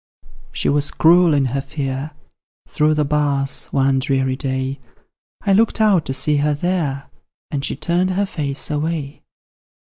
She 0.51 0.67
was 0.67 0.89
cruel 0.89 1.31
in 1.31 1.45
her 1.53 1.61
fear; 1.61 2.09
Through 2.67 2.95
the 2.95 3.05
bars 3.05 3.65
one 3.65 3.99
dreary 3.99 4.35
day, 4.35 4.79
I 5.45 5.53
looked 5.53 5.79
out 5.79 6.05
to 6.05 6.13
see 6.15 6.37
her 6.37 6.55
there, 6.55 7.07
And 7.51 7.63
she 7.63 7.75
turned 7.75 8.09
her 8.09 8.25
face 8.25 8.71
away! 8.71 9.21